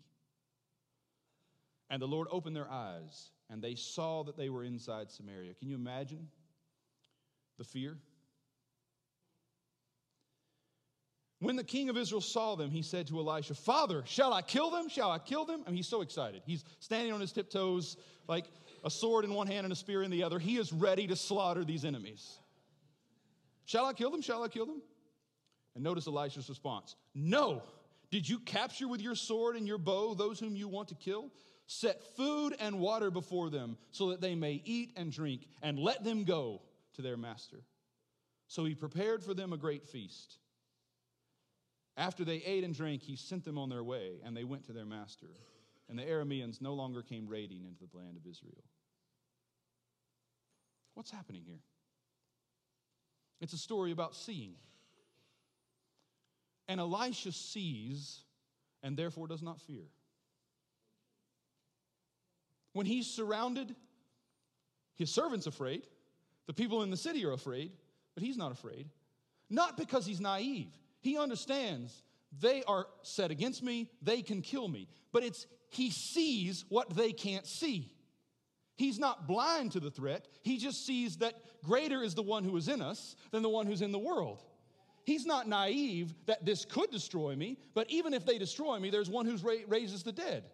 [1.94, 5.54] And the Lord opened their eyes, and they saw that they were inside Samaria.
[5.54, 6.26] Can you imagine
[7.57, 7.96] the fear?
[11.38, 14.72] When the king of Israel saw them, he said to Elisha, Father, shall I kill
[14.72, 14.88] them?
[14.88, 15.62] Shall I kill them?
[15.64, 16.42] I mean, he's so excited.
[16.44, 18.46] He's standing on his tiptoes, like
[18.83, 20.40] a sword in one hand and a spear in the other.
[20.40, 22.40] He is ready to slaughter these enemies.
[23.66, 24.20] Shall I kill them?
[24.20, 24.83] Shall I kill them?
[25.76, 27.62] And notice Elisha's response No.
[28.11, 31.30] Did you capture with your sword and your bow those whom you want to kill?
[31.66, 36.05] Set food and water before them so that they may eat and drink, and let
[36.05, 36.61] them go
[36.94, 37.64] to their master.
[38.48, 40.38] So he prepared for them a great feast.
[41.96, 44.72] After they ate and drank, he sent them on their way, and they went to
[44.72, 45.29] their master.
[45.88, 48.64] And the Arameans no longer came raiding into the land of Israel.
[50.94, 51.61] What's happening here?
[53.40, 54.55] It's a story about seeing.
[56.68, 58.20] And Elisha sees
[58.83, 59.85] and therefore does not fear.
[62.74, 63.74] When he's surrounded,
[64.96, 65.87] his servant's afraid.
[66.46, 67.72] The people in the city are afraid,
[68.14, 68.90] but he's not afraid.
[69.48, 72.02] Not because he's naive, he understands
[72.40, 74.88] they are set against me, they can kill me.
[75.12, 77.92] But it's he sees what they can't see.
[78.76, 80.26] He's not blind to the threat.
[80.42, 83.66] He just sees that greater is the one who is in us than the one
[83.66, 84.42] who's in the world.
[85.04, 89.10] he's not naive that this could destroy me, but even if they destroy me, there's
[89.10, 89.37] one who
[89.68, 90.44] raises the dead.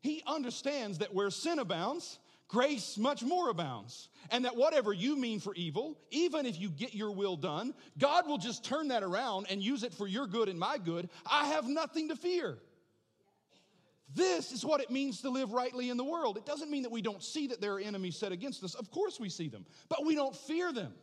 [0.00, 4.08] He understands that where sin abounds, grace much more abounds.
[4.30, 8.26] And that whatever you mean for evil, even if you get your will done, God
[8.26, 11.08] will just turn that around and use it for your good and my good.
[11.30, 12.58] I have nothing to fear.
[14.14, 16.38] This is what it means to live rightly in the world.
[16.38, 18.74] It doesn't mean that we don't see that there are enemies set against us.
[18.74, 20.94] Of course we see them, but we don't fear them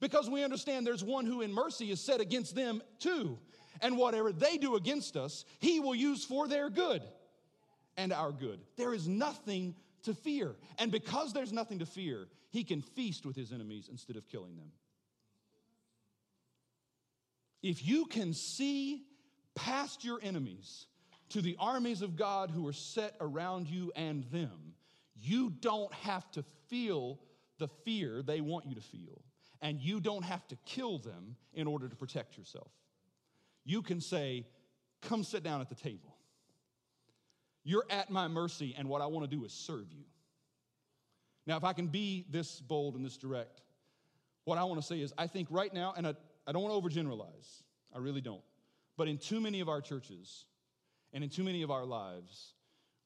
[0.00, 3.38] because we understand there's one who in mercy is set against them too.
[3.80, 7.02] And whatever they do against us, he will use for their good
[7.96, 8.60] and our good.
[8.76, 10.54] There is nothing to fear.
[10.78, 14.56] And because there's nothing to fear, he can feast with his enemies instead of killing
[14.56, 14.70] them.
[17.62, 19.02] If you can see
[19.54, 20.86] past your enemies
[21.30, 24.74] to the armies of God who are set around you and them,
[25.14, 27.18] you don't have to feel
[27.58, 29.22] the fear they want you to feel.
[29.62, 32.70] And you don't have to kill them in order to protect yourself.
[33.64, 34.46] You can say,
[35.02, 36.15] Come sit down at the table.
[37.66, 40.04] You're at my mercy, and what I want to do is serve you.
[41.48, 43.60] Now, if I can be this bold and this direct,
[44.44, 46.14] what I want to say is I think right now, and I,
[46.46, 48.40] I don't want to overgeneralize, I really don't,
[48.96, 50.44] but in too many of our churches
[51.12, 52.54] and in too many of our lives,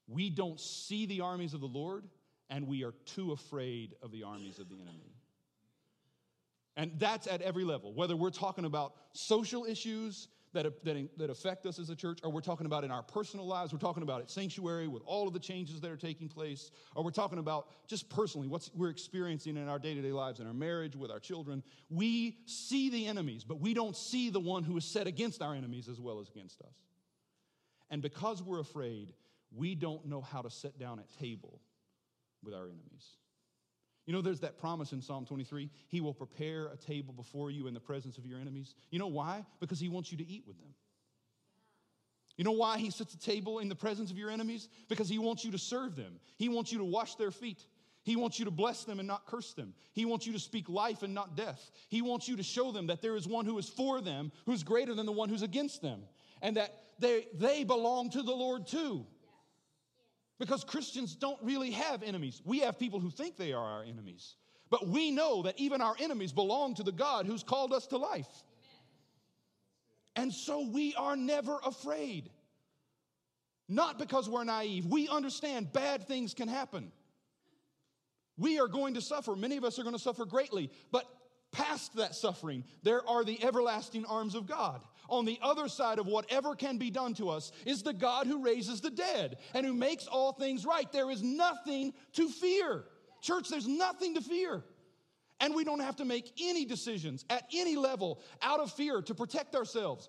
[0.06, 2.04] we don't see the armies of the Lord
[2.50, 5.14] and we are too afraid of the armies of the enemy.
[6.76, 11.66] And that's at every level, whether we're talking about social issues, that, that, that affect
[11.66, 14.20] us as a church, or we're talking about in our personal lives, we're talking about
[14.20, 17.68] at Sanctuary with all of the changes that are taking place, or we're talking about
[17.86, 21.10] just personally what we're experiencing in our day to day lives, in our marriage, with
[21.10, 21.62] our children.
[21.88, 25.54] We see the enemies, but we don't see the one who is set against our
[25.54, 26.74] enemies as well as against us.
[27.90, 29.12] And because we're afraid,
[29.54, 31.60] we don't know how to sit down at table
[32.42, 33.16] with our enemies.
[34.06, 37.66] You know, there's that promise in Psalm 23 He will prepare a table before you
[37.66, 38.74] in the presence of your enemies.
[38.90, 39.44] You know why?
[39.60, 40.74] Because He wants you to eat with them.
[42.36, 44.68] You know why He sets a table in the presence of your enemies?
[44.88, 47.64] Because He wants you to serve them, He wants you to wash their feet.
[48.02, 49.74] He wants you to bless them and not curse them.
[49.92, 51.70] He wants you to speak life and not death.
[51.90, 54.62] He wants you to show them that there is one who is for them, who's
[54.62, 56.00] greater than the one who's against them,
[56.40, 59.06] and that they, they belong to the Lord too.
[60.40, 62.40] Because Christians don't really have enemies.
[62.46, 64.36] We have people who think they are our enemies.
[64.70, 67.98] But we know that even our enemies belong to the God who's called us to
[67.98, 68.26] life.
[70.16, 72.30] And so we are never afraid.
[73.68, 74.86] Not because we're naive.
[74.86, 76.90] We understand bad things can happen.
[78.38, 79.36] We are going to suffer.
[79.36, 80.70] Many of us are going to suffer greatly.
[80.90, 81.04] But
[81.52, 86.06] past that suffering, there are the everlasting arms of God on the other side of
[86.06, 89.74] whatever can be done to us is the God who raises the dead and who
[89.74, 90.90] makes all things right.
[90.90, 92.84] There is nothing to fear.
[93.20, 94.64] Church, there's nothing to fear.
[95.40, 99.14] And we don't have to make any decisions at any level out of fear to
[99.14, 100.08] protect ourselves.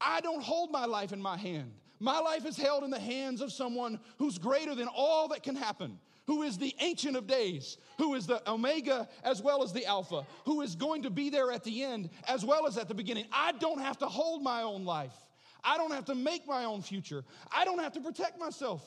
[0.00, 1.72] I don't hold my life in my hand.
[2.00, 5.54] My life is held in the hands of someone who's greater than all that can
[5.54, 9.86] happen who is the Ancient of Days, who is the Omega as well as the
[9.86, 12.94] Alpha, who is going to be there at the end as well as at the
[12.94, 13.26] beginning.
[13.32, 15.14] I don't have to hold my own life.
[15.64, 17.24] I don't have to make my own future.
[17.54, 18.82] I don't have to protect myself.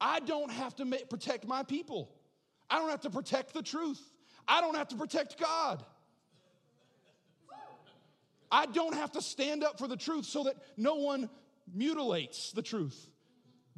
[0.00, 2.10] I don't have to make, protect my people.
[2.68, 4.00] I don't have to protect the truth.
[4.46, 5.84] I don't have to protect God.
[8.50, 11.28] I don't have to stand up for the truth so that no one
[11.72, 13.08] mutilates the truth.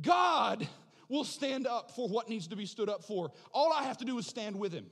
[0.01, 0.69] God
[1.09, 3.33] will stand up for what needs to be stood up for.
[3.53, 4.87] All I have to do is stand with him.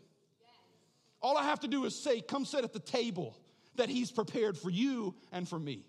[1.20, 3.36] All I have to do is say, Come sit at the table
[3.76, 5.84] that he's prepared for you and for me.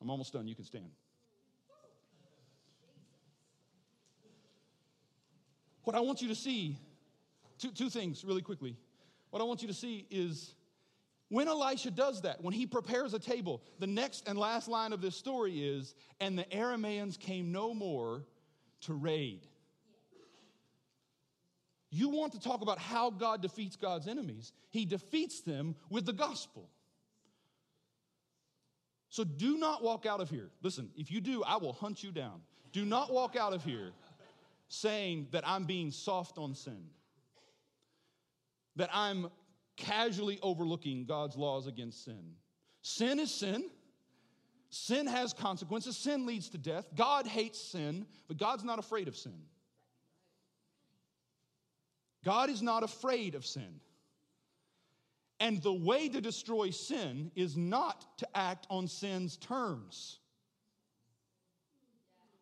[0.00, 0.46] I'm almost done.
[0.46, 0.90] You can stand.
[5.84, 6.76] What I want you to see,
[7.58, 8.76] two, two things really quickly.
[9.30, 10.54] What I want you to see is
[11.28, 15.00] when Elisha does that, when he prepares a table, the next and last line of
[15.00, 18.24] this story is, and the Arameans came no more
[18.82, 19.46] to raid.
[21.90, 24.52] You want to talk about how God defeats God's enemies?
[24.70, 26.68] He defeats them with the gospel.
[29.08, 30.50] So do not walk out of here.
[30.62, 32.42] Listen, if you do, I will hunt you down.
[32.72, 33.92] Do not walk out of here
[34.68, 36.84] saying that I'm being soft on sin,
[38.76, 39.30] that I'm
[39.76, 42.34] casually overlooking God's laws against sin.
[42.82, 43.70] Sin is sin.
[44.70, 45.96] Sin has consequences.
[45.96, 46.86] Sin leads to death.
[46.94, 49.40] God hates sin, but God's not afraid of sin.
[52.24, 53.80] God is not afraid of sin.
[55.40, 60.18] And the way to destroy sin is not to act on sin's terms.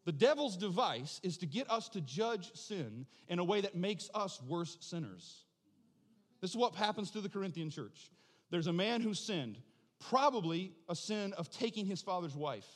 [0.07, 4.09] The devil's device is to get us to judge sin in a way that makes
[4.15, 5.45] us worse sinners.
[6.41, 8.11] This is what happens to the Corinthian church.
[8.51, 9.59] There's a man who sinned,
[10.09, 12.67] probably a sin of taking his father's wife.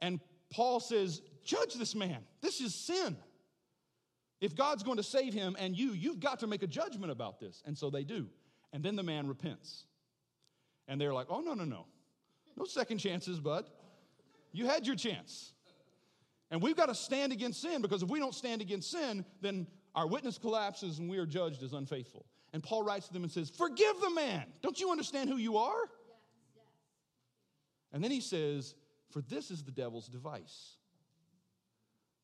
[0.00, 0.20] And
[0.52, 2.18] Paul says, Judge this man.
[2.40, 3.16] This is sin.
[4.40, 7.40] If God's going to save him and you, you've got to make a judgment about
[7.40, 7.62] this.
[7.66, 8.26] And so they do.
[8.72, 9.84] And then the man repents.
[10.88, 11.86] And they're like, Oh, no, no, no.
[12.56, 13.66] No second chances, bud.
[14.52, 15.52] You had your chance.
[16.50, 19.66] And we've got to stand against sin because if we don't stand against sin, then
[19.94, 22.26] our witness collapses and we are judged as unfaithful.
[22.52, 24.44] And Paul writes to them and says, Forgive the man.
[24.60, 25.88] Don't you understand who you are?
[27.92, 28.74] And then he says,
[29.10, 30.76] For this is the devil's device.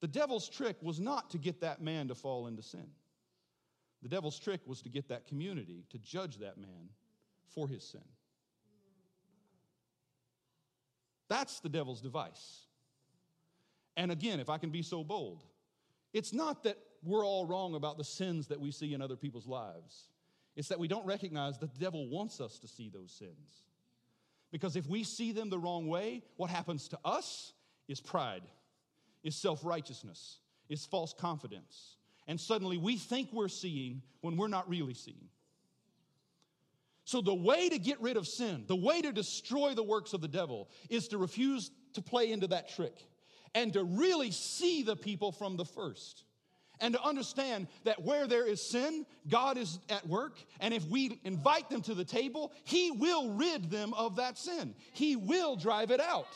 [0.00, 2.86] The devil's trick was not to get that man to fall into sin.
[4.02, 6.90] The devil's trick was to get that community to judge that man
[7.48, 8.04] for his sin.
[11.28, 12.66] That's the devil's device.
[13.96, 15.42] And again, if I can be so bold,
[16.12, 19.46] it's not that we're all wrong about the sins that we see in other people's
[19.46, 20.10] lives.
[20.54, 23.64] It's that we don't recognize that the devil wants us to see those sins.
[24.56, 27.52] Because if we see them the wrong way, what happens to us
[27.88, 28.40] is pride,
[29.22, 30.38] is self righteousness,
[30.70, 31.96] is false confidence.
[32.26, 35.28] And suddenly we think we're seeing when we're not really seeing.
[37.04, 40.22] So, the way to get rid of sin, the way to destroy the works of
[40.22, 42.96] the devil, is to refuse to play into that trick
[43.54, 46.24] and to really see the people from the first.
[46.80, 50.38] And to understand that where there is sin, God is at work.
[50.60, 54.74] And if we invite them to the table, He will rid them of that sin.
[54.92, 56.28] He will drive it out.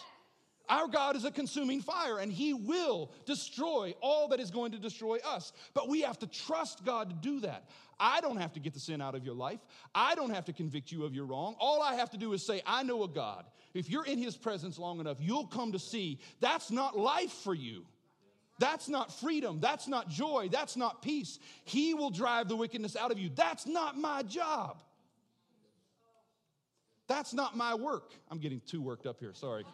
[0.71, 4.79] Our God is a consuming fire and He will destroy all that is going to
[4.79, 5.53] destroy us.
[5.75, 7.69] But we have to trust God to do that.
[7.99, 9.61] I don't have to get the sin out of your life.
[9.95, 11.57] I don't have to convict you of your wrong.
[11.59, 13.45] All I have to do is say, I know a God.
[13.75, 17.55] If you're in His presence long enough, you'll come to see that's not life for
[17.55, 17.85] you.
[18.61, 19.59] That's not freedom.
[19.59, 20.51] That's not joy.
[20.53, 21.39] That's not peace.
[21.65, 23.31] He will drive the wickedness out of you.
[23.35, 24.83] That's not my job.
[27.09, 28.13] That's not my work.
[28.31, 29.33] I'm getting too worked up here.
[29.33, 29.65] Sorry.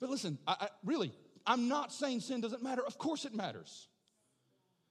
[0.00, 1.12] But listen, I, I, really,
[1.46, 2.84] I'm not saying sin doesn't matter.
[2.84, 3.86] Of course it matters.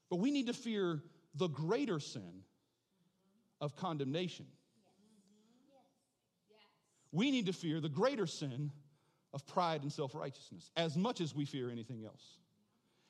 [0.09, 1.03] But we need to fear
[1.35, 2.43] the greater sin
[3.59, 4.45] of condemnation.
[7.11, 8.71] We need to fear the greater sin
[9.33, 12.37] of pride and self righteousness as much as we fear anything else.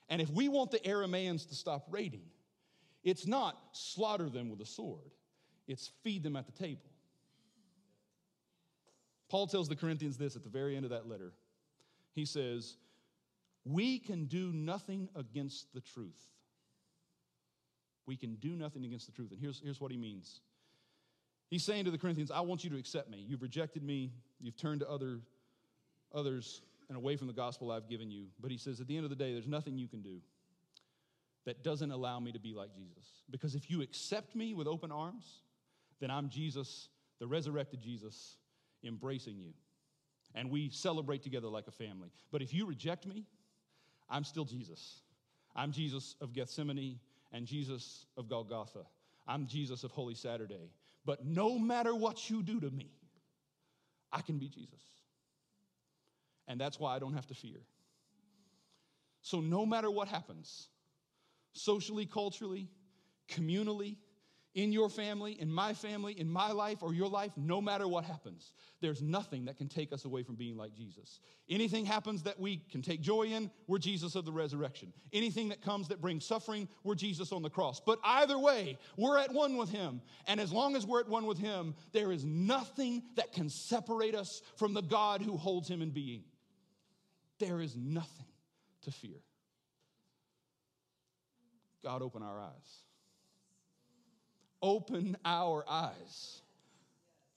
[0.09, 2.23] And if we want the Arameans to stop raiding,
[3.03, 5.11] it's not slaughter them with a sword,
[5.67, 6.81] it's feed them at the table.
[9.29, 11.31] Paul tells the Corinthians this at the very end of that letter
[12.13, 12.77] he says,
[13.65, 16.27] We can do nothing against the truth.
[18.05, 19.31] We can do nothing against the truth.
[19.31, 20.41] And here's, here's what he means.
[21.49, 23.23] He's saying to the Corinthians, I want you to accept me.
[23.27, 25.19] You've rejected me, you've turned to other,
[26.13, 28.27] others and away from the gospel I've given you.
[28.39, 30.17] But he says, at the end of the day, there's nothing you can do
[31.45, 33.23] that doesn't allow me to be like Jesus.
[33.29, 35.41] Because if you accept me with open arms,
[35.99, 36.89] then I'm Jesus,
[37.19, 38.37] the resurrected Jesus,
[38.83, 39.53] embracing you
[40.35, 42.09] and we celebrate together like a family.
[42.31, 43.25] But if you reject me,
[44.09, 45.01] I'm still Jesus.
[45.55, 46.99] I'm Jesus of Gethsemane
[47.31, 48.85] and Jesus of Golgotha.
[49.27, 50.71] I'm Jesus of Holy Saturday.
[51.05, 52.91] But no matter what you do to me,
[54.11, 54.81] I can be Jesus.
[56.47, 57.61] And that's why I don't have to fear.
[59.21, 60.67] So, no matter what happens,
[61.53, 62.69] socially, culturally,
[63.29, 63.97] communally,
[64.53, 68.03] in your family, in my family, in my life, or your life, no matter what
[68.03, 71.19] happens, there's nothing that can take us away from being like Jesus.
[71.49, 74.91] Anything happens that we can take joy in, we're Jesus of the resurrection.
[75.13, 77.79] Anything that comes that brings suffering, we're Jesus on the cross.
[77.79, 80.01] But either way, we're at one with Him.
[80.27, 84.15] And as long as we're at one with Him, there is nothing that can separate
[84.15, 86.23] us from the God who holds Him in being.
[87.41, 88.31] There is nothing
[88.83, 89.19] to fear.
[91.83, 92.83] God, open our eyes
[94.61, 96.41] open our eyes.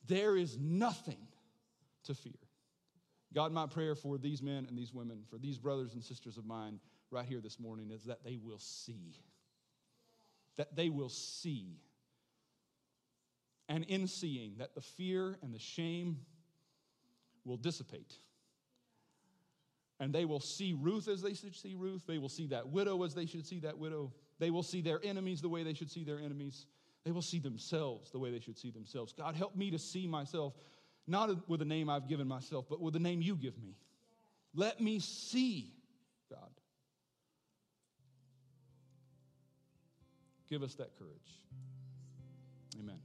[0.06, 1.26] There is nothing
[2.04, 2.32] to fear.
[3.32, 6.44] God, my prayer for these men and these women, for these brothers and sisters of
[6.44, 6.78] mine
[7.10, 9.14] right here this morning is that they will see.
[10.56, 11.80] That they will see.
[13.68, 16.18] And in seeing, that the fear and the shame
[17.44, 18.14] will dissipate.
[20.00, 22.02] And they will see Ruth as they should see Ruth.
[22.06, 24.12] They will see that widow as they should see that widow.
[24.38, 26.66] They will see their enemies the way they should see their enemies.
[27.04, 29.12] They will see themselves the way they should see themselves.
[29.12, 30.54] God, help me to see myself,
[31.06, 33.76] not with the name I've given myself, but with the name you give me.
[34.54, 35.72] Let me see,
[36.30, 36.50] God.
[40.48, 41.40] Give us that courage.
[42.78, 42.98] Amen.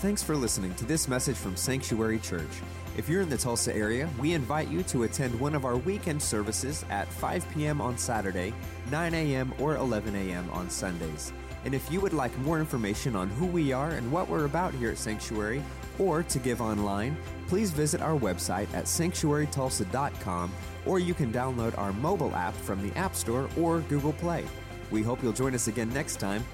[0.00, 2.50] Thanks for listening to this message from Sanctuary Church.
[2.98, 6.22] If you're in the Tulsa area, we invite you to attend one of our weekend
[6.22, 7.80] services at 5 p.m.
[7.80, 8.52] on Saturday,
[8.90, 10.50] 9 a.m., or 11 a.m.
[10.50, 11.32] on Sundays.
[11.64, 14.74] And if you would like more information on who we are and what we're about
[14.74, 15.62] here at Sanctuary,
[15.98, 17.16] or to give online,
[17.48, 20.52] please visit our website at sanctuarytulsa.com,
[20.84, 24.44] or you can download our mobile app from the App Store or Google Play.
[24.90, 26.44] We hope you'll join us again next time.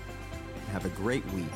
[0.71, 1.51] Have a great week.